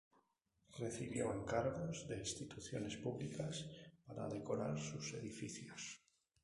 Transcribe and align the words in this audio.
Recibió 0.79 1.31
encargos 1.31 2.07
de 2.07 2.17
instituciones 2.17 2.97
públicas 2.97 3.67
para 4.07 4.27
decorar 4.27 4.79
sus 4.79 5.13
edificios. 5.13 6.01